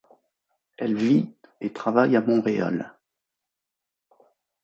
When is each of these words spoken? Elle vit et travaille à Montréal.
Elle 0.79 0.95
vit 0.95 1.31
et 1.59 1.71
travaille 1.73 2.15
à 2.15 2.21
Montréal. 2.21 2.97